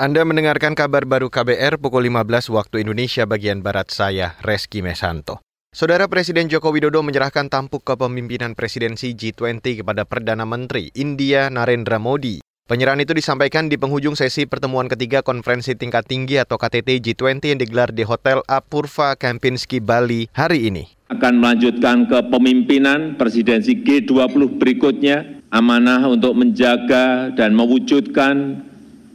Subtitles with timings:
[0.00, 5.44] Anda mendengarkan kabar baru KBR pukul 15 waktu Indonesia bagian Barat saya, Reski Mesanto.
[5.76, 12.40] Saudara Presiden Joko Widodo menyerahkan tampuk kepemimpinan presidensi G20 kepada Perdana Menteri India Narendra Modi.
[12.64, 17.60] Penyerahan itu disampaikan di penghujung sesi pertemuan ketiga konferensi tingkat tinggi atau KTT G20 yang
[17.60, 20.88] digelar di Hotel Apurva Kempinski, Bali hari ini.
[21.12, 28.64] Akan melanjutkan kepemimpinan presidensi G20 berikutnya, amanah untuk menjaga dan mewujudkan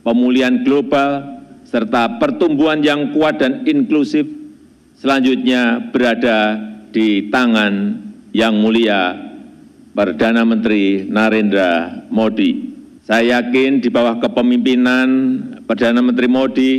[0.06, 4.30] pemulihan global, serta pertumbuhan yang kuat dan inklusif
[5.02, 6.62] selanjutnya berada
[6.94, 8.00] di tangan
[8.32, 9.18] yang mulia
[9.98, 12.78] Perdana Menteri Narendra Modi.
[13.02, 15.08] Saya yakin di bawah kepemimpinan
[15.66, 16.72] Perdana Menteri Modi,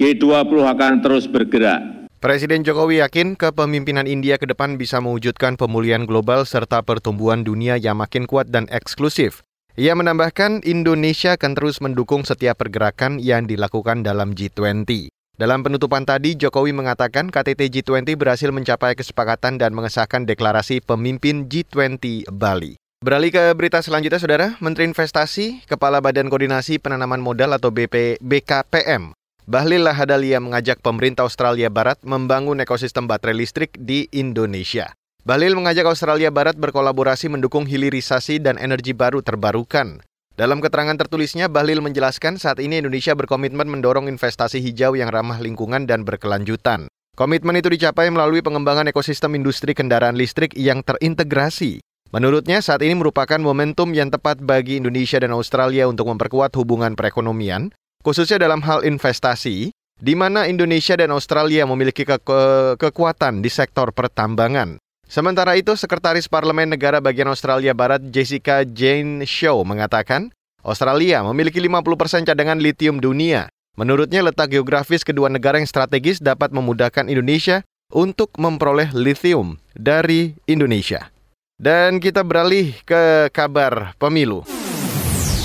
[0.00, 6.46] G20 akan terus bergerak Presiden Jokowi yakin kepemimpinan India ke depan bisa mewujudkan pemulihan global
[6.46, 9.42] serta pertumbuhan dunia yang makin kuat dan eksklusif.
[9.72, 15.08] Ia menambahkan Indonesia akan terus mendukung setiap pergerakan yang dilakukan dalam G20.
[15.40, 22.28] Dalam penutupan tadi, Jokowi mengatakan KTT G20 berhasil mencapai kesepakatan dan mengesahkan deklarasi pemimpin G20
[22.28, 22.76] Bali.
[23.00, 24.60] Beralih ke berita selanjutnya, Saudara.
[24.60, 29.16] Menteri Investasi, Kepala Badan Koordinasi Penanaman Modal atau BP, BKPM,
[29.48, 34.92] Bahlil Lahadalia mengajak pemerintah Australia Barat membangun ekosistem baterai listrik di Indonesia.
[35.22, 40.02] Balil mengajak Australia Barat berkolaborasi mendukung hilirisasi dan energi baru terbarukan.
[40.34, 45.86] Dalam keterangan tertulisnya, Bahlil menjelaskan saat ini Indonesia berkomitmen mendorong investasi hijau yang ramah lingkungan
[45.86, 46.90] dan berkelanjutan.
[47.14, 51.78] Komitmen itu dicapai melalui pengembangan ekosistem industri kendaraan listrik yang terintegrasi.
[52.10, 57.70] Menurutnya, saat ini merupakan momentum yang tepat bagi Indonesia dan Australia untuk memperkuat hubungan perekonomian,
[58.02, 59.70] khususnya dalam hal investasi,
[60.02, 64.81] di mana Indonesia dan Australia memiliki ke ke kekuatan di sektor pertambangan.
[65.12, 70.32] Sementara itu, Sekretaris Parlemen Negara Bagian Australia Barat Jessica Jane Shaw mengatakan,
[70.64, 73.52] Australia memiliki 50% cadangan litium dunia.
[73.76, 77.60] Menurutnya, letak geografis kedua negara yang strategis dapat memudahkan Indonesia
[77.92, 81.12] untuk memperoleh lithium dari Indonesia.
[81.60, 84.48] Dan kita beralih ke kabar pemilu.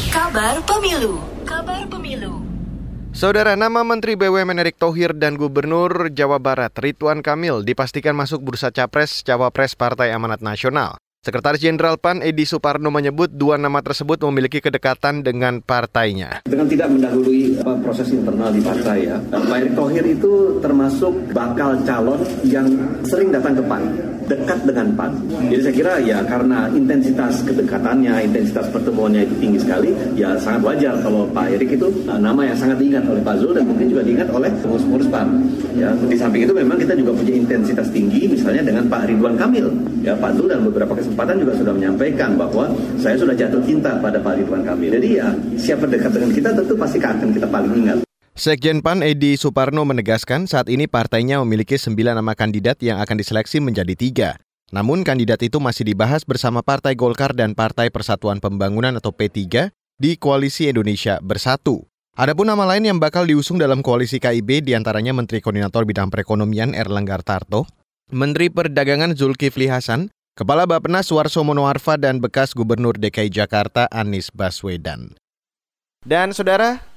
[0.08, 1.20] Kabar pemilu.
[1.44, 2.57] Kabar pemilu.
[3.18, 8.70] Saudara nama Menteri BUMN Erick Thohir dan Gubernur Jawa Barat Ridwan Kamil dipastikan masuk bursa
[8.70, 11.02] capres Cawapres Partai Amanat Nasional.
[11.26, 16.46] Sekretaris Jenderal PAN Edi Suparno menyebut dua nama tersebut memiliki kedekatan dengan partainya.
[16.46, 21.82] Dengan tidak mendahului apa, proses internal di partai ya, Pak Erick Thohir itu termasuk bakal
[21.90, 22.70] calon yang
[23.02, 23.82] sering datang ke PAN
[24.28, 25.12] dekat dengan PAN.
[25.48, 29.90] Jadi saya kira ya karena intensitas kedekatannya, intensitas pertemuannya itu tinggi sekali,
[30.20, 33.56] ya sangat wajar kalau Pak Erik itu uh, nama yang sangat diingat oleh Pak Zul
[33.56, 35.28] dan mungkin juga diingat oleh pengurus-pengurus PAN.
[35.78, 39.68] Ya, di samping itu memang kita juga punya intensitas tinggi misalnya dengan Pak Ridwan Kamil.
[40.04, 42.68] Ya, Pak Zul dan beberapa kesempatan juga sudah menyampaikan bahwa
[43.00, 44.92] saya sudah jatuh cinta pada Pak Ridwan Kamil.
[45.00, 48.07] Jadi ya siapa dekat dengan kita tentu pasti akan kita paling ingat.
[48.38, 53.58] Sekjen PAN Edi Suparno menegaskan saat ini partainya memiliki sembilan nama kandidat yang akan diseleksi
[53.58, 54.30] menjadi tiga.
[54.70, 60.22] Namun kandidat itu masih dibahas bersama Partai Golkar dan Partai Persatuan Pembangunan atau P3 di
[60.22, 61.90] Koalisi Indonesia Bersatu.
[62.14, 66.78] Adapun nama lain yang bakal diusung dalam koalisi KIB di antaranya Menteri Koordinator Bidang Perekonomian
[66.78, 67.66] Erlangga Tarto,
[68.14, 75.18] Menteri Perdagangan Zulkifli Hasan, Kepala Bappenas Warso Monoarfa dan bekas Gubernur DKI Jakarta Anies Baswedan.
[76.06, 76.97] Dan saudara,